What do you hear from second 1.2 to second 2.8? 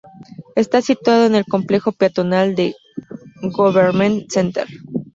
en el complejo peatonal de